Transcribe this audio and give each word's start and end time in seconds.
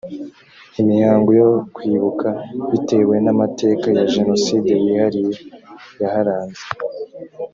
imihango 0.81 1.29
yo 1.41 1.51
kwibuka 1.75 2.29
bitewe 2.71 3.15
n 3.25 3.27
amateka 3.33 3.85
ya 3.97 4.05
jenoside 4.13 4.71
yihariye 4.83 5.31
yaharanze 6.01 6.61